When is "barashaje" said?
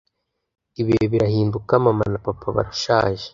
2.55-3.25